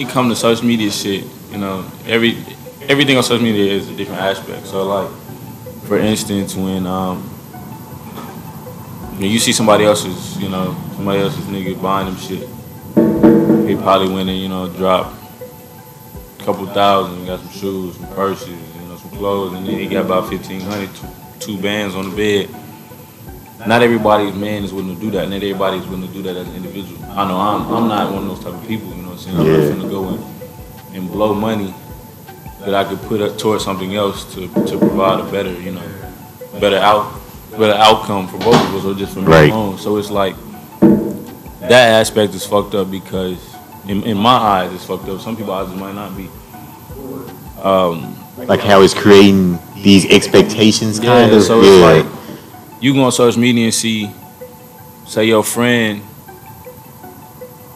you 0.00 0.06
come 0.06 0.30
to 0.30 0.34
social 0.34 0.64
media 0.64 0.90
shit, 0.90 1.26
you 1.50 1.58
know, 1.58 1.84
every 2.06 2.30
everything 2.88 3.18
on 3.18 3.22
social 3.22 3.44
media 3.44 3.70
is 3.70 3.86
a 3.90 3.94
different 3.94 4.22
aspect. 4.22 4.66
So 4.66 4.86
like, 4.86 5.10
for 5.82 5.98
instance, 5.98 6.56
when 6.56 6.86
um, 6.86 7.18
when 9.20 9.30
you 9.30 9.38
see 9.38 9.52
somebody 9.52 9.84
else's, 9.84 10.38
you 10.38 10.48
know, 10.48 10.74
somebody 10.96 11.20
else's 11.20 11.44
nigga 11.44 11.80
buying 11.82 12.06
them 12.06 12.16
shit, 12.16 12.48
he 13.68 13.76
probably 13.76 14.08
went 14.08 14.30
and 14.30 14.38
you 14.38 14.48
know 14.48 14.70
drop 14.70 15.12
a 16.38 16.44
couple 16.44 16.66
thousand, 16.68 17.26
got 17.26 17.40
some 17.40 17.50
shoes, 17.50 17.96
some 17.96 18.08
purses, 18.14 18.48
you 18.48 18.88
know, 18.88 18.96
some 18.96 19.10
clothes, 19.10 19.52
and 19.52 19.66
then 19.66 19.78
he 19.78 19.86
got 19.86 20.06
about 20.06 20.30
fifteen 20.30 20.62
hundred, 20.62 20.88
two, 20.94 21.08
two 21.40 21.60
bands 21.60 21.94
on 21.94 22.08
the 22.08 22.16
bed. 22.16 22.48
Not 23.66 23.82
everybody's 23.82 24.34
man 24.34 24.64
is 24.64 24.72
willing 24.72 24.94
to 24.94 25.00
do 25.02 25.10
that. 25.10 25.28
Not 25.28 25.36
everybody's 25.36 25.86
willing 25.86 26.08
to 26.08 26.14
do 26.14 26.22
that 26.22 26.36
as 26.36 26.48
an 26.48 26.56
individual. 26.56 27.04
I 27.10 27.28
know 27.28 27.36
I'm, 27.36 27.70
I'm 27.70 27.88
not 27.88 28.10
one 28.10 28.22
of 28.22 28.28
those 28.28 28.42
type 28.42 28.54
of 28.54 28.66
people. 28.66 28.90
You 29.26 29.32
know 29.32 29.44
what 29.44 29.52
I'm? 29.52 29.68
Not 29.68 29.76
gonna 29.78 29.88
go 29.90 30.08
and, 30.08 30.96
and 30.96 31.08
blow 31.12 31.34
money 31.34 31.74
that 32.60 32.74
I 32.74 32.84
could 32.84 33.00
put 33.02 33.20
up 33.20 33.38
towards 33.38 33.64
something 33.64 33.94
else 33.94 34.24
to, 34.34 34.48
to 34.48 34.78
provide 34.78 35.20
a 35.20 35.30
better, 35.30 35.52
you 35.52 35.72
know, 35.72 35.82
better 36.60 36.76
out, 36.76 37.12
better 37.52 37.72
outcome 37.74 38.28
for 38.28 38.38
both 38.38 38.54
of 38.68 38.74
us 38.76 38.84
or 38.84 38.94
just 38.94 39.14
for 39.14 39.20
me 39.20 39.26
Right. 39.26 39.50
alone. 39.50 39.78
So 39.78 39.96
it's 39.96 40.10
like 40.10 40.36
that 41.60 42.00
aspect 42.00 42.34
is 42.34 42.44
fucked 42.46 42.74
up 42.74 42.90
because 42.90 43.38
in, 43.86 44.02
in 44.04 44.16
my 44.16 44.30
eyes 44.36 44.72
it's 44.72 44.84
fucked 44.84 45.08
up. 45.08 45.20
Some 45.20 45.36
people's 45.36 45.66
eyes 45.68 45.72
it 45.74 45.78
might 45.78 45.94
not 45.94 46.16
be. 46.16 46.28
Um, 47.62 48.16
Like 48.36 48.60
how 48.60 48.80
it's 48.82 48.94
creating 48.94 49.58
these 49.76 50.06
expectations, 50.10 50.98
kind 50.98 51.30
yeah, 51.30 51.36
of. 51.38 51.42
so 51.42 51.60
yeah. 51.60 51.68
it's 51.94 52.04
like 52.06 52.82
you 52.82 52.94
go 52.94 53.02
on 53.04 53.12
social 53.12 53.40
media 53.40 53.64
and 53.64 53.74
see, 53.74 54.10
say 55.06 55.24
your 55.26 55.42
friend, 55.44 56.00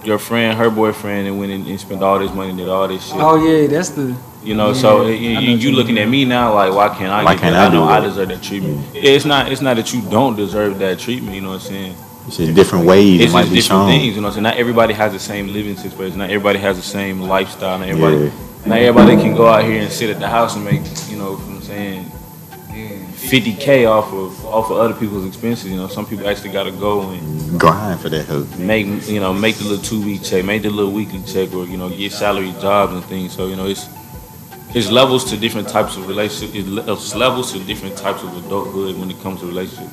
your 0.06 0.18
friend, 0.18 0.56
her 0.58 0.70
boyfriend, 0.70 1.26
and 1.28 1.38
went 1.38 1.52
and, 1.52 1.66
and 1.66 1.80
spent 1.80 2.02
all 2.02 2.18
this 2.18 2.32
money, 2.32 2.50
and 2.50 2.58
did 2.58 2.68
all 2.68 2.86
this 2.88 3.04
shit. 3.06 3.16
Oh 3.18 3.36
yeah, 3.44 3.66
that's 3.66 3.90
the. 3.90 4.16
You 4.42 4.54
know, 4.54 4.74
so 4.74 5.06
Yeah, 5.06 5.14
you, 5.14 5.34
know 5.34 5.40
you, 5.40 5.52
what 5.52 5.62
you 5.62 5.70
you 5.70 5.76
looking 5.76 5.94
mean. 5.94 6.04
at 6.04 6.10
me 6.10 6.24
now 6.26 6.52
like, 6.54 6.72
why 6.74 6.88
can't 6.94 7.10
I 7.10 7.24
Why 7.24 7.34
get 7.34 7.40
can't 7.40 7.54
that? 7.54 7.62
I 7.64 7.66
I 7.70 7.72
know 7.72 7.86
do 7.86 7.90
I 7.90 8.00
deserve 8.00 8.28
that 8.28 8.42
treatment. 8.42 8.86
It's 8.94 9.24
not 9.24 9.50
it's 9.50 9.62
not 9.62 9.76
that 9.76 9.92
you 9.94 10.02
don't 10.10 10.36
deserve 10.36 10.78
that 10.80 10.98
treatment. 10.98 11.34
You 11.34 11.40
know 11.40 11.48
what 11.50 11.62
I'm 11.62 11.72
saying? 11.72 11.96
it's 12.26 12.36
just 12.38 12.54
different 12.54 12.84
ways 12.86 13.20
It's 13.20 13.30
it 13.30 13.34
might 13.34 13.42
just 13.42 13.52
be 13.52 13.60
different 13.60 13.80
shown. 13.82 13.88
things. 13.90 14.14
You 14.16 14.20
know 14.20 14.28
what 14.28 14.28
I'm 14.28 14.32
saying? 14.34 14.42
Not 14.42 14.56
everybody 14.58 14.92
has 14.94 15.12
the 15.14 15.18
same 15.18 15.48
living 15.48 15.76
situation. 15.76 16.18
Not 16.18 16.28
everybody 16.30 16.58
has 16.58 16.76
the 16.76 16.82
same 16.82 17.20
lifestyle. 17.22 17.78
Not 17.78 17.88
everybody. 17.88 18.16
Yeah. 18.26 18.30
Not 18.66 18.78
everybody 18.78 19.16
can 19.16 19.34
go 19.34 19.46
out 19.48 19.64
here 19.64 19.80
and 19.82 19.90
sit 19.90 20.10
at 20.10 20.20
the 20.20 20.28
house 20.28 20.56
and 20.56 20.64
make 20.64 20.82
you 21.08 21.16
know. 21.16 21.36
What 21.36 21.48
I'm 21.48 21.62
saying. 21.62 22.12
50k 22.74 23.88
off 23.88 24.12
of 24.12 24.44
off 24.46 24.70
of 24.70 24.78
other 24.78 24.94
people's 24.94 25.26
expenses. 25.26 25.70
You 25.70 25.76
know, 25.76 25.88
some 25.88 26.06
people 26.06 26.28
actually 26.28 26.50
got 26.50 26.64
to 26.64 26.72
go 26.72 27.10
and 27.10 27.58
Grind 27.58 28.00
for 28.00 28.08
that 28.08 28.26
hoe. 28.26 28.46
make 28.58 28.86
you 29.06 29.20
know 29.20 29.32
make 29.32 29.56
the 29.56 29.64
little 29.64 29.84
two 29.84 30.04
week 30.04 30.22
check, 30.22 30.44
make 30.44 30.62
the 30.62 30.70
little 30.70 30.92
weekly 30.92 31.22
check, 31.22 31.54
or 31.54 31.66
you 31.66 31.76
know 31.76 31.88
get 31.88 32.12
salary 32.12 32.52
jobs 32.60 32.92
and 32.92 33.04
things. 33.04 33.32
So 33.32 33.46
you 33.46 33.56
know 33.56 33.66
it's 33.66 33.88
it's 34.74 34.90
levels 34.90 35.24
to 35.30 35.36
different 35.36 35.68
types 35.68 35.96
of 35.96 36.08
relationship. 36.08 36.54
It's 36.54 36.68
it's 36.68 37.14
levels 37.14 37.52
to 37.52 37.60
different 37.60 37.96
types 37.96 38.22
of 38.22 38.44
adulthood 38.44 38.98
when 38.98 39.10
it 39.10 39.20
comes 39.20 39.40
to 39.40 39.46
relationship. 39.46 39.90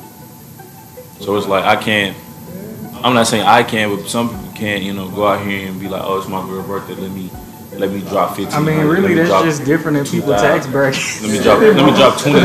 So 1.20 1.36
it's 1.38 1.48
like 1.48 1.66
I 1.66 1.76
can't. 1.76 2.18
I'm 3.04 3.14
not 3.14 3.28
saying 3.28 3.46
I 3.46 3.64
can, 3.64 3.96
but 3.96 4.08
some 4.08 4.30
people 4.30 4.52
can't. 4.56 4.84
You 4.84 4.94
know, 4.94 5.10
go 5.10 5.28
out 5.28 5.46
here 5.46 5.68
and 5.68 5.80
be 5.80 5.88
like, 5.88 6.02
oh, 6.04 6.18
it's 6.18 6.28
my 6.28 6.44
girl 6.48 6.64
birthday. 6.64 6.96
Let 6.96 7.12
me 7.12 7.30
let 7.74 7.92
me 7.92 8.02
drop 8.02 8.36
15. 8.36 8.54
I 8.54 8.60
mean, 8.60 8.86
really, 8.88 9.14
that's 9.14 9.30
just 9.44 9.66
different 9.66 9.98
in 9.98 10.04
people's 10.06 10.42
2,000. 10.42 10.48
tax 10.48 10.68
brackets. 10.68 11.22
Let 11.22 11.32
me 11.32 11.44
drop. 11.44 11.60
Let 11.60 11.86
me 11.86 11.96
drop 11.98 12.20
20. 12.20 12.40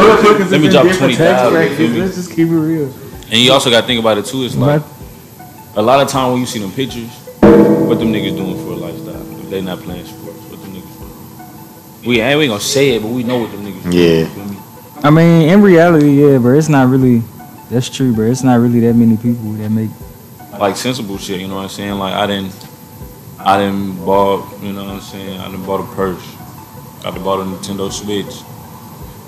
Let 0.51 0.61
me 0.61 0.69
drop 0.69 0.85
different 0.85 0.99
20 0.99 1.17
tax 1.17 1.43
thousand. 1.43 1.53
brackets. 1.53 1.95
Let's 1.99 2.15
just 2.15 2.31
keep 2.31 2.49
it 2.49 2.57
real. 2.57 2.93
And 3.31 3.35
you 3.35 3.53
also 3.53 3.71
got 3.71 3.81
to 3.81 3.87
think 3.87 3.99
about 4.01 4.19
it 4.19 4.27
too. 4.27 4.45
It's 4.45 4.55
like 4.55 4.83
a 5.75 5.83
lot 5.83 6.01
of 6.01 6.09
time 6.09 6.33
when 6.33 6.41
you 6.41 6.47
see 6.47 6.61
them 6.61 6.73
pictures, 6.73 7.11
what 7.41 7.99
them 7.99 8.13
niggas 8.13 8.37
doing 8.37 8.57
for 8.57 8.73
a 8.73 8.77
lifestyle? 8.77 9.41
If 9.41 9.51
they 9.51 9.61
not 9.61 9.81
playing 9.81 10.07
sports, 10.07 10.39
what 10.45 10.61
them 10.63 10.75
niggas 10.75 10.99
doing? 10.99 12.09
We 12.09 12.21
ain't 12.21 12.39
we 12.39 12.45
ain't 12.45 12.51
gonna 12.51 12.61
say 12.61 12.91
it, 12.91 13.03
but 13.03 13.11
we 13.11 13.25
know 13.25 13.39
what 13.39 13.51
them 13.51 13.65
niggas 13.65 13.83
doing. 13.83 13.95
Yeah. 13.97 14.47
you? 14.47 14.63
I 15.03 15.11
mean, 15.11 15.49
in 15.49 15.61
reality, 15.61 16.23
yeah, 16.23 16.39
bro, 16.39 16.57
it's 16.57 16.69
not 16.69 16.89
really. 16.89 17.23
That's 17.69 17.91
true, 17.91 18.15
bro. 18.15 18.27
It's 18.31 18.45
not 18.45 18.61
really 18.61 18.81
that 18.81 18.95
many 18.95 19.17
people 19.17 19.53
that 19.55 19.71
make. 19.71 19.91
Like 20.59 20.77
sensible 20.77 21.19
shit. 21.19 21.41
You 21.41 21.49
know 21.49 21.57
what 21.57 21.63
I'm 21.63 21.69
saying? 21.69 21.93
Like 21.99 22.15
I 22.15 22.27
didn't, 22.27 22.53
I 23.47 23.59
didn't 23.59 24.05
bought. 24.05 24.61
You 24.63 24.73
know 24.73 24.85
what 24.85 24.95
I'm 24.95 25.01
saying? 25.01 25.41
I 25.41 25.47
didn't 25.51 25.65
bought 25.65 25.81
a 25.81 25.95
purse. 25.95 26.25
I 27.05 27.11
done 27.13 27.23
bought 27.23 27.41
a 27.41 27.45
Nintendo 27.45 27.91
Switch. 27.93 28.35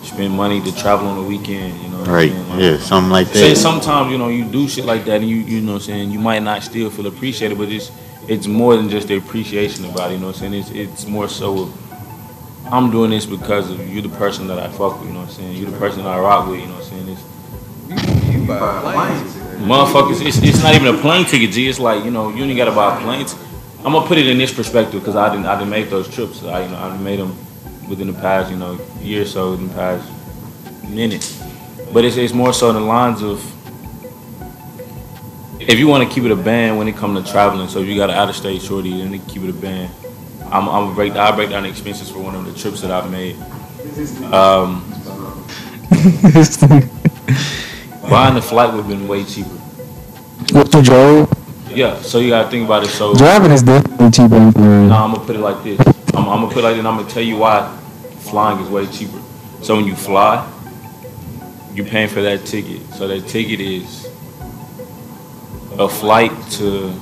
Spend 0.02 0.32
money 0.34 0.60
to 0.60 0.74
travel 0.76 1.06
on 1.06 1.16
the 1.22 1.28
weekend. 1.28 1.80
You 1.82 1.88
know 1.90 1.98
what 1.98 2.08
Right. 2.08 2.32
I'm? 2.32 2.48
Like, 2.50 2.60
Yeah. 2.60 2.78
Something 2.78 3.10
like 3.12 3.26
that. 3.28 3.34
Say 3.34 3.54
sometimes 3.54 4.10
you 4.10 4.18
know 4.18 4.28
you 4.28 4.44
do 4.44 4.66
shit 4.68 4.84
like 4.84 5.04
that 5.04 5.20
and 5.20 5.28
you 5.28 5.36
you 5.36 5.60
know 5.60 5.74
what 5.74 5.82
I'm 5.82 5.86
saying 5.86 6.10
you 6.10 6.18
might 6.18 6.42
not 6.42 6.62
still 6.62 6.90
feel 6.90 7.06
appreciated, 7.06 7.58
but 7.58 7.68
it's 7.70 7.90
it's 8.26 8.46
more 8.46 8.76
than 8.76 8.88
just 8.90 9.08
the 9.08 9.16
appreciation 9.16 9.84
about 9.84 10.10
it. 10.10 10.14
You 10.14 10.20
know 10.20 10.28
what 10.28 10.42
I'm 10.42 10.52
saying? 10.52 10.54
It's 10.54 10.70
it's 10.70 11.06
more 11.06 11.28
so 11.28 11.64
of, 11.64 12.72
I'm 12.72 12.90
doing 12.90 13.10
this 13.10 13.26
because 13.26 13.70
of 13.70 13.78
you, 13.88 14.02
the 14.02 14.08
person 14.10 14.46
that 14.48 14.58
I 14.58 14.68
fuck 14.68 14.98
with. 14.98 15.08
You 15.08 15.14
know 15.14 15.20
what 15.20 15.28
I'm 15.28 15.34
saying? 15.34 15.56
You, 15.56 15.66
the 15.66 15.78
person 15.78 16.02
that 16.02 16.08
I 16.10 16.18
rock 16.18 16.48
with. 16.48 16.60
You 16.60 16.66
know 16.66 16.74
what 16.74 16.84
I'm 16.84 16.90
saying? 16.90 17.08
It's, 17.08 18.34
You 18.34 18.46
buy 18.46 18.80
planes. 18.82 19.34
motherfuckers, 19.62 20.24
it's, 20.26 20.38
it's 20.42 20.62
not 20.62 20.74
even 20.74 20.94
a 20.94 20.98
plane 20.98 21.24
ticket, 21.24 21.50
G. 21.52 21.68
It's 21.68 21.78
like 21.78 22.04
you 22.04 22.10
know 22.10 22.30
you 22.30 22.42
only 22.42 22.54
gotta 22.56 22.72
buy 22.72 22.98
a 22.98 23.00
plane. 23.02 23.26
T- 23.26 23.36
I'm 23.84 23.92
gonna 23.92 24.06
put 24.06 24.18
it 24.18 24.26
in 24.26 24.38
this 24.38 24.52
perspective 24.52 25.00
because 25.00 25.14
I 25.14 25.30
didn't 25.30 25.46
I 25.46 25.56
didn't 25.56 25.70
make 25.70 25.88
those 25.88 26.12
trips. 26.12 26.42
I 26.42 26.64
you 26.64 26.70
know 26.70 26.76
I 26.76 26.96
made 26.96 27.20
them 27.20 27.36
within 27.88 28.08
the 28.08 28.20
past 28.20 28.50
you 28.50 28.56
know 28.56 28.78
year 29.00 29.22
or 29.22 29.24
so, 29.24 29.54
in 29.54 29.68
the 29.68 29.74
past 29.74 30.84
minute. 30.84 31.32
But 31.92 32.04
it's 32.04 32.16
it's 32.16 32.34
more 32.34 32.52
so 32.52 32.72
the 32.72 32.80
lines 32.80 33.22
of 33.22 33.40
if 35.60 35.78
you 35.78 35.86
want 35.86 36.08
to 36.08 36.12
keep 36.12 36.24
it 36.24 36.32
a 36.32 36.36
band 36.36 36.76
when 36.76 36.88
it 36.88 36.96
comes 36.96 37.24
to 37.24 37.30
traveling. 37.30 37.68
So 37.68 37.80
if 37.80 37.86
you 37.86 37.96
got 37.96 38.10
an 38.10 38.16
out 38.16 38.28
of 38.28 38.36
state 38.36 38.62
shorty, 38.62 38.98
then 38.98 39.12
you 39.12 39.20
keep 39.20 39.42
it 39.42 39.50
a 39.50 39.52
band. 39.52 39.92
I'm 40.50 40.68
I'm 40.68 40.94
break 40.94 41.12
I 41.12 41.34
break 41.34 41.50
down 41.50 41.62
the 41.62 41.68
expenses 41.68 42.10
for 42.10 42.18
one 42.18 42.34
of 42.34 42.46
the 42.46 42.58
trips 42.58 42.80
that 42.80 42.90
I've 42.90 43.10
made. 43.10 43.36
Um, 44.32 44.84
buying 48.10 48.34
the 48.34 48.42
flight 48.42 48.72
would 48.72 48.84
have 48.84 48.88
been 48.88 49.06
way 49.06 49.24
cheaper. 49.24 49.48
What 50.50 50.74
you 50.74 50.82
drove? 50.82 51.37
Yeah, 51.78 52.02
so 52.02 52.18
you 52.18 52.30
gotta 52.30 52.50
think 52.50 52.64
about 52.64 52.82
it. 52.82 52.88
So 52.88 53.14
Driving 53.14 53.52
is 53.52 53.62
definitely 53.62 54.10
cheaper. 54.10 54.50
For 54.50 54.58
now 54.58 55.04
I'm 55.04 55.14
gonna 55.14 55.24
put 55.24 55.36
it 55.36 55.38
like 55.38 55.62
this. 55.62 55.78
I'm, 56.12 56.28
I'm 56.28 56.40
gonna 56.40 56.48
put 56.48 56.56
it 56.56 56.62
like 56.64 56.72
this. 56.72 56.80
and 56.80 56.88
I'm 56.88 56.96
gonna 56.96 57.08
tell 57.08 57.22
you 57.22 57.36
why 57.36 57.72
flying 58.18 58.58
is 58.58 58.68
way 58.68 58.84
cheaper. 58.88 59.22
So 59.62 59.76
when 59.76 59.86
you 59.86 59.94
fly, 59.94 60.44
you're 61.74 61.86
paying 61.86 62.08
for 62.08 62.20
that 62.20 62.44
ticket. 62.46 62.82
So 62.94 63.06
that 63.06 63.28
ticket 63.28 63.60
is 63.60 64.06
a 65.78 65.88
flight 65.88 66.32
to 66.54 66.92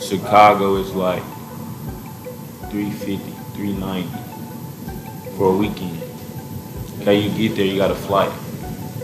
Chicago 0.00 0.76
is 0.76 0.94
like 0.94 1.22
350, 2.70 3.18
390 3.52 5.36
for 5.36 5.52
a 5.52 5.56
weekend. 5.58 6.02
Okay, 7.02 7.20
you 7.20 7.48
get 7.48 7.54
there, 7.54 7.66
you 7.66 7.76
got 7.76 7.90
a 7.90 7.94
flight. 7.94 8.32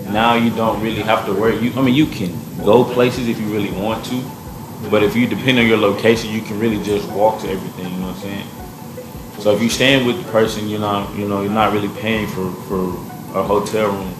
Now 0.09 0.37
you 0.37 0.49
don't 0.57 0.81
really 0.83 1.03
have 1.03 1.27
to 1.27 1.35
worry. 1.35 1.59
You, 1.59 1.79
I 1.79 1.83
mean, 1.83 1.95
you 1.95 2.07
can 2.07 2.33
go 2.65 2.83
places 2.83 3.29
if 3.29 3.39
you 3.39 3.53
really 3.53 3.73
want 3.73 4.03
to, 4.07 4.36
but 4.91 5.03
if 5.03 5.17
you 5.17 5.27
depend 5.27 5.59
on 5.59 5.67
your 5.67 5.79
location, 5.79 6.31
you 6.31 6.41
can 6.43 6.59
really 6.59 6.83
just 6.83 7.09
walk 7.11 7.41
to 7.43 7.49
everything. 7.49 7.93
You 7.93 8.01
know 8.01 8.07
what 8.09 8.17
I'm 8.17 8.23
saying? 8.23 8.47
So 9.41 9.55
if 9.55 9.61
you're 9.61 9.71
staying 9.71 10.07
with 10.07 10.25
the 10.25 10.31
person, 10.31 10.69
you're 10.69 10.81
not, 10.81 11.15
you 11.15 11.29
know, 11.29 11.43
you're 11.43 11.51
not 11.53 11.73
really 11.73 11.89
paying 12.01 12.27
for 12.27 12.51
for 12.69 12.91
a 13.39 13.43
hotel 13.43 13.91
room. 13.91 14.15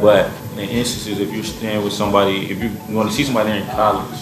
But 0.00 0.30
in 0.54 0.68
instances, 0.68 1.18
if 1.20 1.32
you're 1.32 1.44
staying 1.44 1.82
with 1.82 1.92
somebody, 1.92 2.50
if 2.50 2.62
you 2.62 2.70
want 2.94 3.08
to 3.08 3.14
see 3.14 3.24
somebody 3.24 3.50
in 3.50 3.66
college, 3.68 4.20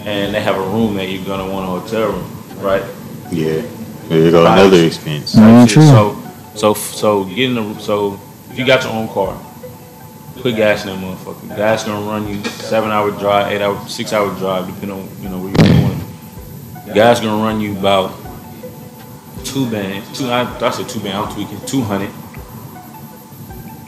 and 0.00 0.34
they 0.34 0.40
have 0.40 0.56
a 0.56 0.60
room 0.60 0.94
that 0.96 1.08
you're 1.08 1.24
gonna 1.24 1.50
want 1.50 1.64
a 1.66 1.80
hotel 1.80 2.12
room, 2.12 2.30
right? 2.58 2.84
Yeah. 3.30 3.62
There 4.08 4.18
you 4.18 4.30
go. 4.30 4.44
Another 4.44 4.84
expense. 4.84 5.34
Mm, 5.34 5.66
Type 5.66 5.74
So, 5.74 6.22
so, 6.54 6.74
so 6.74 7.24
getting 7.24 7.56
a 7.56 7.80
so 7.80 8.20
if 8.50 8.58
you 8.58 8.66
got 8.66 8.82
your 8.84 8.92
own 8.92 9.08
car, 9.08 9.38
put 10.40 10.56
gas 10.56 10.84
in 10.84 10.90
that 10.90 10.98
motherfucker. 10.98 11.56
Gas 11.56 11.84
gonna 11.84 12.06
run 12.06 12.28
you 12.28 12.42
seven 12.44 12.90
hour 12.90 13.10
drive, 13.10 13.52
eight 13.52 13.62
hour, 13.62 13.86
six 13.88 14.12
hour 14.12 14.34
drive, 14.36 14.66
depending 14.66 14.92
on 14.92 15.08
you 15.22 15.28
know 15.28 15.38
where 15.38 15.48
you're 15.48 16.86
going. 16.86 16.94
Gas 16.94 17.20
gonna 17.20 17.42
run 17.42 17.60
you 17.60 17.76
about 17.78 18.12
two 19.44 19.70
bands, 19.70 20.18
two. 20.18 20.26
I, 20.26 20.42
I 20.58 20.70
said 20.70 20.88
two 20.88 21.00
band. 21.00 21.16
I'm 21.18 21.32
tweaking. 21.32 21.60
Two 21.66 21.82
hundred. 21.82 22.10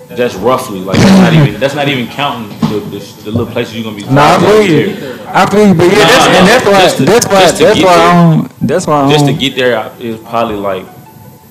That's 0.09 0.35
roughly 0.37 0.79
like 0.79 0.99
that's 0.99 1.19
not 1.19 1.33
even 1.33 1.61
that's 1.61 1.75
not 1.75 1.89
even 1.89 2.07
counting 2.07 2.49
the, 2.71 2.79
the, 2.91 3.23
the 3.25 3.31
little 3.33 3.47
places 3.53 3.75
you're 3.75 3.85
gonna 3.85 3.97
be. 3.97 4.05
Nah, 4.05 4.37
I 4.37 4.39
feel 4.39 4.63
you. 4.63 5.19
I 5.27 5.47
feel 5.51 5.67
you, 5.69 5.75
but 5.75 5.85
yeah, 5.85 5.91
that's, 5.91 6.27
and 6.27 6.47
that's 6.47 6.65
why, 6.65 7.05
that's 7.05 7.27
why, 7.27 7.41
just 7.41 7.57
to 7.57 7.65
that's 7.65 7.83
why 7.83 7.97
there. 7.97 8.09
I 8.09 8.37
don't, 8.37 8.59
that's 8.61 8.87
why 8.87 9.11
Just 9.11 9.27
to 9.27 9.33
get 9.33 9.57
there 9.57 9.93
is 9.99 10.21
probably 10.21 10.57
like 10.57 10.87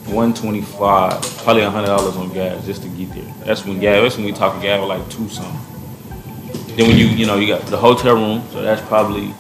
one 0.07 0.33
twenty 0.33 0.61
five, 0.61 1.21
probably 1.43 1.63
hundred 1.63 1.87
dollars 1.87 2.15
on 2.17 2.31
gas 2.33 2.65
just 2.65 2.81
to 2.83 2.89
get 2.89 3.09
there. 3.13 3.23
That's 3.45 3.65
when 3.65 3.79
gas. 3.79 4.01
That's 4.03 4.17
when 4.17 4.25
we 4.25 4.31
talking 4.31 4.61
gas 4.61 4.79
with 4.79 4.89
like 4.89 5.07
two 5.09 5.29
something. 5.29 5.59
Then 6.75 6.87
when 6.87 6.97
you 6.97 7.05
you 7.05 7.25
know 7.25 7.35
you 7.37 7.47
got 7.47 7.61
the 7.67 7.77
hotel 7.77 8.15
room, 8.15 8.43
so 8.51 8.61
that's 8.61 8.81
probably 8.87 9.33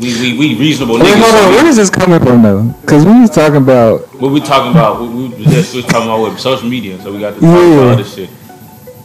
we 0.00 0.12
we, 0.20 0.38
we 0.38 0.54
reasonable 0.56 0.94
Wait, 0.96 1.04
niggas. 1.04 1.20
hold 1.22 1.34
on. 1.44 1.50
we- 1.50 1.56
Where 1.56 1.66
is 1.66 1.76
this 1.76 1.90
coming 1.90 2.18
from, 2.20 2.42
though? 2.42 2.62
Because 2.82 3.04
we 3.04 3.20
was 3.20 3.30
talking 3.30 3.56
about 3.56 4.00
what 4.20 4.32
we 4.32 4.40
talking 4.40 4.70
about? 4.72 5.00
We, 5.00 5.28
we 5.28 5.44
just 5.44 5.74
was 5.74 5.84
talking 5.86 6.08
about 6.08 6.20
what 6.20 6.38
social 6.40 6.68
media, 6.68 7.00
so 7.00 7.12
we 7.12 7.20
got 7.20 7.34
to 7.34 7.40
talk 7.40 7.42
Yeah. 7.42 7.74
about 7.74 7.92
other 8.00 8.04
shit. 8.04 8.30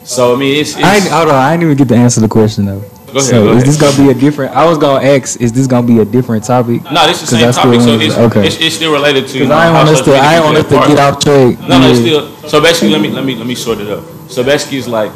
So 0.03 0.33
I 0.35 0.39
mean, 0.39 0.59
it's, 0.59 0.71
it's 0.75 0.83
I 0.83 0.99
hold 0.99 1.29
on. 1.29 1.35
I 1.35 1.51
didn't 1.55 1.63
even 1.71 1.77
get 1.77 1.87
to 1.89 1.95
answer 1.95 2.21
the 2.21 2.27
question 2.27 2.65
though. 2.65 2.83
Go 3.13 3.19
ahead. 3.19 3.29
So 3.29 3.45
go 3.45 3.51
is 3.57 3.63
this 3.65 3.77
gonna 3.79 3.97
be 3.97 4.09
a 4.09 4.13
different? 4.13 4.55
I 4.55 4.65
was 4.67 4.77
gonna 4.77 5.05
ask, 5.05 5.39
is 5.41 5.51
this 5.51 5.67
gonna 5.67 5.85
be 5.87 5.99
a 5.99 6.05
different 6.05 6.43
topic? 6.45 6.81
No, 6.91 7.05
this 7.07 7.21
is 7.23 7.29
the 7.29 7.35
'Cause 7.35 7.39
same 7.39 7.47
I 7.47 7.51
still 7.51 7.63
topic, 7.63 7.81
so 7.81 7.87
wanted- 7.89 8.05
it's, 8.05 8.17
okay. 8.17 8.47
it's, 8.47 8.57
it's 8.61 8.75
still 8.75 8.93
related 8.93 9.27
to. 9.27 9.37
You 9.37 9.43
Cause 9.45 9.49
know, 9.49 9.55
I 9.55 9.65
ain't 9.67 9.75
how 9.75 9.83
want 9.83 9.89
us 9.89 9.97
social 9.99 10.13
to, 10.13 10.19
I 10.19 10.21
media 10.21 10.35
ain't 10.37 10.45
want 10.45 10.57
us 10.57 10.67
to 10.69 10.75
part. 10.75 10.87
get 10.87 10.99
off 10.99 11.19
track. 11.19 11.59
No, 11.69 11.79
no, 11.79 11.89
it's 11.89 11.99
still. 11.99 12.49
So 12.49 12.61
basically, 12.61 12.89
let 12.89 13.01
me 13.01 13.09
let 13.09 13.25
me 13.25 13.35
let 13.35 13.45
me 13.47 13.55
sort 13.55 13.79
it 13.79 13.89
up. 13.89 14.03
So 14.29 14.43
basically, 14.43 14.77
it's 14.77 14.87
like 14.87 15.11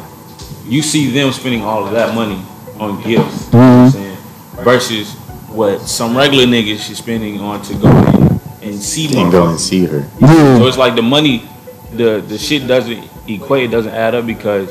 you 0.68 0.82
see 0.82 1.10
them 1.10 1.32
spending 1.32 1.62
all 1.62 1.84
of 1.86 1.92
that 1.92 2.14
money 2.14 2.38
on 2.78 3.00
gifts, 3.02 3.06
you 3.06 3.16
know 3.16 3.24
what 3.24 3.62
I'm 3.62 3.88
Mhm. 3.88 3.92
saying, 3.92 4.16
versus 4.62 5.12
what 5.48 5.80
some 5.80 6.14
regular 6.16 6.44
niggas 6.44 6.90
is 6.90 6.98
spending 6.98 7.40
on 7.40 7.62
to 7.62 7.74
go 7.74 7.88
in 7.88 8.40
and 8.62 8.82
see 8.82 9.06
And 9.16 9.32
go 9.32 9.46
and 9.46 9.58
see 9.60 9.86
her. 9.86 10.06
Yeah. 10.20 10.58
So 10.58 10.66
it's 10.66 10.76
like 10.76 10.96
the 10.96 11.02
money, 11.02 11.48
the 11.94 12.22
the 12.28 12.36
shit 12.36 12.66
doesn't 12.66 13.02
equate, 13.26 13.64
it 13.64 13.70
doesn't 13.70 13.94
add 13.94 14.14
up 14.14 14.26
because 14.26 14.68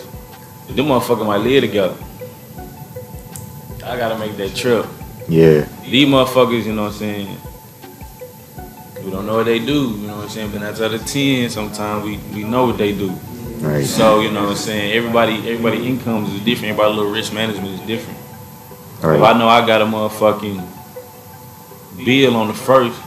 them 0.70 0.88
motherfuckers 0.88 1.26
might 1.26 1.42
live 1.42 1.62
together. 1.64 1.96
I 3.86 3.98
gotta 3.98 4.18
make 4.18 4.36
that 4.38 4.56
trip. 4.56 4.86
Yeah. 5.28 5.68
These 5.84 6.08
motherfuckers, 6.08 6.66
you 6.66 6.74
know 6.74 6.84
what 6.84 6.94
I'm 6.94 6.98
saying? 6.98 7.38
We 9.04 9.12
don't 9.12 9.26
know 9.26 9.38
what 9.38 9.46
they 9.46 9.60
do, 9.60 9.92
you 9.92 10.08
know 10.08 10.16
what 10.18 10.24
I'm 10.24 10.30
saying? 10.30 10.52
But 10.52 10.62
that's 10.62 10.82
out 10.82 10.94
of 10.94 11.06
ten, 11.06 11.50
sometimes 11.50 12.04
we, 12.04 12.18
we 12.34 12.44
know 12.44 12.66
what 12.66 12.78
they 12.78 12.92
do. 12.92 13.10
Right. 13.60 13.86
So, 13.86 14.22
you 14.22 14.32
know 14.32 14.44
what 14.44 14.52
I'm 14.52 14.56
saying? 14.58 14.94
Everybody 14.94 15.36
everybody 15.50 15.88
incomes 15.88 16.34
is 16.34 16.42
different, 16.44 16.72
everybody 16.72 16.96
little 16.96 17.12
risk 17.12 17.34
management 17.34 17.80
is 17.80 17.82
different. 17.82 18.20
If 19.00 19.22
I 19.22 19.38
know 19.38 19.48
I 19.48 19.66
got 19.66 19.82
a 19.82 19.86
motherfucking 19.86 20.64
bill 22.04 22.36
on 22.36 22.48
the 22.48 22.54
first, 22.54 23.00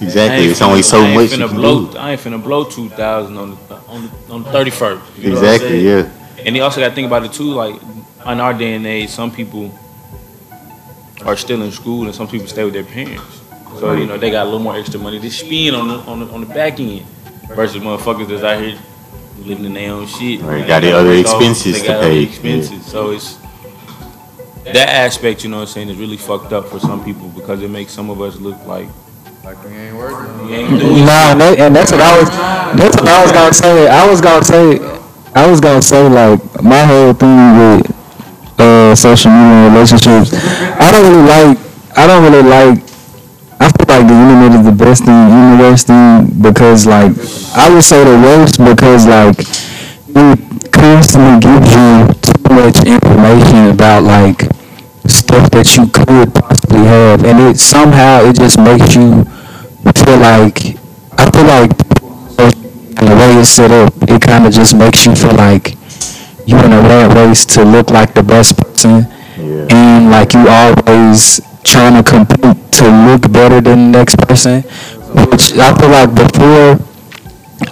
Exactly. 0.00 0.46
It's 0.46 0.62
only 0.62 0.82
so 0.82 1.00
I 1.00 1.14
much 1.14 1.30
you 1.30 1.38
finna 1.38 1.48
can 1.48 1.56
blow, 1.56 1.92
do. 1.92 1.98
I 1.98 2.12
ain't 2.12 2.20
finna 2.20 2.42
blow 2.42 2.64
two 2.64 2.88
thousand 2.90 3.36
on 3.36 3.50
the 3.50 3.74
on 3.86 4.02
the 4.06 4.32
on 4.32 4.42
the 4.42 4.50
thirty 4.50 4.70
first. 4.70 5.02
Exactly. 5.18 5.80
Yeah. 5.80 6.10
And 6.44 6.56
you 6.56 6.62
also 6.62 6.80
got 6.80 6.90
to 6.90 6.94
think 6.94 7.06
about 7.06 7.24
it 7.24 7.32
too. 7.32 7.52
Like 7.52 7.80
in 8.26 8.40
our 8.40 8.54
day 8.54 8.74
and 8.74 8.86
age, 8.86 9.10
some 9.10 9.30
people 9.30 9.76
are 11.24 11.36
still 11.36 11.62
in 11.62 11.72
school, 11.72 12.04
and 12.04 12.14
some 12.14 12.28
people 12.28 12.46
stay 12.46 12.64
with 12.64 12.74
their 12.74 12.84
parents. 12.84 13.40
So 13.78 13.92
you 13.92 14.06
know 14.06 14.16
they 14.18 14.30
got 14.30 14.42
a 14.42 14.44
little 14.44 14.60
more 14.60 14.76
extra 14.76 14.98
money 15.00 15.20
to 15.20 15.30
spend 15.30 15.76
on 15.76 15.88
the 15.88 15.94
on 16.00 16.20
the, 16.20 16.26
on 16.26 16.40
the 16.40 16.46
back 16.46 16.80
end 16.80 17.02
versus 17.54 17.82
motherfuckers 17.82 18.28
that's 18.28 18.42
out 18.42 18.60
here 18.62 18.78
living 19.38 19.64
in 19.66 19.74
their 19.74 19.92
own 19.92 20.06
shit. 20.06 20.40
Right, 20.40 20.62
They 20.62 20.66
got 20.66 20.82
their 20.82 20.96
other 20.96 21.12
expenses 21.12 21.74
they 21.74 21.80
to 21.82 21.86
got 21.86 21.96
other 21.98 22.08
pay, 22.08 22.22
Expenses. 22.24 22.84
So 22.86 23.10
it's 23.12 23.36
that 24.64 24.88
aspect, 24.88 25.44
you 25.44 25.50
know 25.50 25.58
what 25.58 25.62
I'm 25.62 25.68
saying, 25.68 25.88
is 25.90 25.96
really 25.96 26.16
fucked 26.16 26.52
up 26.52 26.66
for 26.66 26.78
some 26.80 27.04
people 27.04 27.28
because 27.28 27.62
it 27.62 27.70
makes 27.70 27.92
some 27.92 28.10
of 28.10 28.20
us 28.20 28.36
look 28.36 28.58
like 28.66 28.88
Like 29.44 29.62
we 29.64 29.70
ain't 29.70 29.96
working. 29.96 30.46
we 30.46 30.54
ain't 30.54 30.80
doing 30.80 31.04
Nah, 31.06 31.32
and, 31.32 31.40
that, 31.40 31.58
and 31.58 31.76
that's 31.76 31.92
what 31.92 32.00
I 32.00 32.18
was. 32.18 32.28
That's 32.76 32.96
what 32.96 33.08
I 33.08 33.22
was 33.22 33.32
gonna 33.32 33.54
say. 33.54 33.88
I 33.88 34.10
was 34.10 34.20
gonna 34.20 34.44
say. 34.44 34.78
I 35.34 35.48
was 35.48 35.60
gonna 35.60 35.82
say 35.82 36.08
like 36.08 36.40
my 36.62 36.82
whole 36.84 37.12
thing 37.14 37.58
with 37.58 37.86
social 38.98 39.30
media 39.30 39.70
relationships. 39.70 40.34
I 40.34 40.90
don't 40.90 41.06
really 41.06 41.26
like. 41.26 41.58
I 41.96 42.06
don't 42.06 42.22
really 42.26 42.42
like. 42.42 42.78
I 43.60 43.66
feel 43.70 43.86
like 43.86 44.06
the 44.06 44.14
internet 44.14 44.58
is 44.58 44.64
the 44.66 44.72
best 44.72 45.04
thing 45.04 45.58
worst 45.58 45.86
thing 45.88 46.26
because 46.40 46.86
like 46.86 47.12
I 47.54 47.68
would 47.72 47.82
say 47.82 48.04
the 48.04 48.18
worst 48.22 48.58
because 48.58 49.06
like 49.06 49.38
it 49.40 50.72
constantly 50.72 51.40
gives 51.42 51.70
you 51.74 52.06
too 52.22 52.54
much 52.54 52.78
information 52.86 53.74
about 53.74 54.04
like 54.04 54.46
stuff 55.06 55.50
that 55.50 55.66
you 55.76 55.86
could 55.90 56.32
possibly 56.34 56.84
have 56.86 57.24
and 57.24 57.40
it 57.50 57.58
somehow 57.58 58.22
it 58.22 58.36
just 58.36 58.58
makes 58.58 58.94
you 58.94 59.24
feel 59.94 60.18
like 60.18 60.78
I 61.18 61.30
feel 61.30 61.46
like 61.46 61.88
the 62.98 63.14
way 63.14 63.38
it's 63.38 63.50
set 63.50 63.70
up, 63.70 63.92
it 64.02 64.20
kind 64.22 64.46
of 64.46 64.52
just 64.52 64.74
makes 64.76 65.06
you 65.06 65.14
feel 65.14 65.34
like 65.34 65.76
you're 66.48 66.64
in 66.64 66.72
a 66.72 66.80
rat 66.80 67.14
race 67.16 67.44
to 67.54 67.62
look 67.64 67.90
like 67.90 68.14
the 68.14 68.22
best 68.22 68.56
person, 68.56 69.06
Yeah. 69.36 69.66
and 69.70 70.10
like 70.10 70.32
you 70.32 70.44
always 70.48 71.40
trying 71.62 71.94
to 72.00 72.02
compete 72.02 72.56
to 72.80 72.84
look 73.06 73.30
better 73.30 73.60
than 73.60 73.92
the 73.92 73.98
next 73.98 74.16
person. 74.26 74.62
Which 75.30 75.52
I 75.56 75.74
feel 75.76 75.90
like 75.90 76.10
before, 76.14 76.78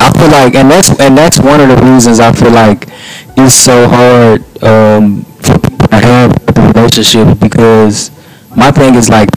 I 0.00 0.08
feel 0.18 0.30
like, 0.30 0.54
and 0.54 0.70
that's 0.70 0.90
and 1.00 1.16
that's 1.16 1.38
one 1.40 1.60
of 1.60 1.68
the 1.72 1.78
reasons 1.84 2.20
I 2.20 2.32
feel 2.32 2.50
like 2.52 2.88
it's 3.36 3.54
so 3.54 3.88
hard 3.88 4.40
um, 4.62 5.22
for 5.44 5.58
people 5.58 5.88
to 5.88 5.96
have 5.96 6.30
relationships 6.74 7.34
because 7.40 8.10
my 8.56 8.70
thing 8.70 8.94
is 8.94 9.08
like 9.08 9.28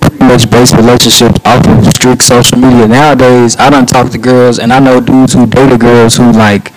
pretty 0.00 0.24
much 0.24 0.48
base 0.50 0.72
relationships 0.74 1.38
off 1.44 1.66
of 1.66 1.84
strict 1.92 2.22
social 2.22 2.58
media. 2.58 2.86
Nowadays, 2.88 3.56
I 3.56 3.70
don't 3.70 3.88
talk 3.88 4.10
to 4.12 4.18
girls, 4.18 4.58
and 4.58 4.72
I 4.72 4.78
know 4.78 5.00
dudes 5.00 5.32
who 5.34 5.46
dated 5.46 5.80
girls 5.80 6.16
who 6.16 6.32
like 6.32 6.72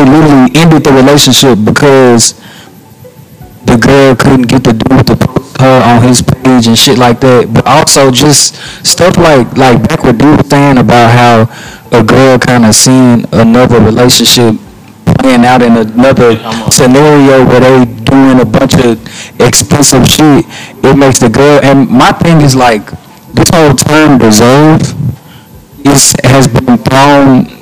they 0.00 0.10
literally 0.10 0.50
ended 0.56 0.84
the 0.84 0.92
relationship 0.92 1.58
because 1.62 2.32
the 3.68 3.76
girl 3.76 4.16
couldn't 4.16 4.48
get 4.48 4.64
the 4.64 4.72
dude 4.72 5.06
to 5.06 5.16
post 5.16 5.60
her 5.60 5.82
on 5.84 6.02
his 6.02 6.22
page 6.22 6.66
and 6.66 6.78
shit 6.78 6.96
like 6.96 7.20
that. 7.20 7.52
But 7.52 7.66
also 7.66 8.10
just 8.10 8.56
stuff 8.86 9.18
like 9.18 9.44
like 9.56 9.86
back 9.86 10.02
what 10.02 10.16
dude 10.16 10.38
was 10.38 10.48
saying 10.48 10.78
about 10.78 11.12
how 11.12 11.36
a 11.92 12.02
girl 12.02 12.38
kind 12.38 12.64
of 12.64 12.74
seen 12.74 13.26
another 13.32 13.78
relationship 13.80 14.56
playing 15.20 15.44
out 15.44 15.60
in 15.60 15.76
another 15.76 16.36
scenario 16.70 17.44
where 17.44 17.60
they 17.60 17.84
doing 17.84 18.40
a 18.40 18.44
bunch 18.48 18.74
of 18.80 18.96
expensive 19.38 20.08
shit. 20.08 20.46
It 20.80 20.96
makes 20.96 21.20
the 21.20 21.28
girl 21.28 21.60
and 21.62 21.90
my 21.90 22.12
thing 22.12 22.40
is 22.40 22.56
like 22.56 22.86
this 23.34 23.50
whole 23.52 23.74
term 23.74 24.16
deserve 24.16 24.80
is 25.84 26.14
has 26.24 26.48
been 26.48 26.78
thrown 26.78 27.59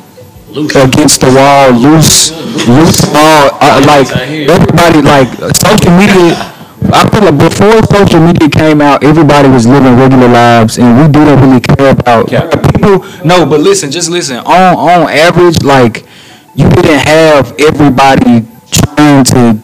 against 0.56 1.20
the 1.20 1.30
wall, 1.34 1.70
loose, 1.72 2.32
loose 2.66 3.04
ball. 3.12 3.50
Uh, 3.60 3.82
like 3.86 4.08
everybody, 4.16 5.02
like 5.02 5.28
social 5.56 5.92
media. 5.96 6.54
I 6.90 7.06
feel 7.10 7.22
like 7.30 7.38
before 7.38 7.82
social 7.90 8.20
media 8.20 8.48
came 8.48 8.80
out, 8.80 9.02
everybody 9.04 9.48
was 9.48 9.66
living 9.66 9.96
regular 9.96 10.28
lives, 10.28 10.78
and 10.78 10.96
we 11.00 11.08
didn't 11.12 11.40
really 11.40 11.60
care 11.60 11.90
about 11.90 12.30
Yeah. 12.30 12.48
people. 12.48 13.04
No, 13.24 13.44
but 13.46 13.60
listen, 13.60 13.90
just 13.90 14.08
listen. 14.10 14.38
On 14.38 14.76
on 14.76 15.10
average, 15.10 15.62
like 15.62 16.06
you 16.54 16.68
didn't 16.70 17.00
have 17.06 17.52
everybody 17.60 18.46
trying 18.70 19.24
to 19.24 19.58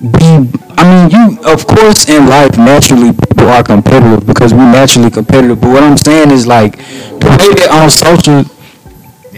be. 0.00 0.48
I 0.78 0.84
mean, 0.88 1.10
you 1.10 1.38
of 1.44 1.66
course 1.66 2.08
in 2.08 2.26
life 2.28 2.56
naturally 2.56 3.12
people 3.12 3.48
are 3.48 3.62
competitive 3.62 4.26
because 4.26 4.54
we're 4.54 4.70
naturally 4.70 5.10
competitive. 5.10 5.60
But 5.60 5.70
what 5.70 5.82
I'm 5.82 5.96
saying 5.96 6.30
is 6.30 6.46
like 6.46 6.76
the 7.20 7.28
way 7.28 7.50
that 7.60 7.68
on 7.72 7.90
social 7.90 8.44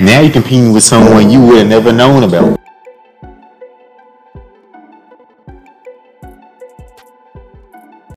Now 0.00 0.20
you're 0.20 0.32
competing 0.32 0.72
with 0.72 0.84
someone 0.84 1.30
you 1.30 1.40
would 1.44 1.58
have 1.58 1.68
never 1.68 1.92
known 1.92 2.22
about. 2.22 2.58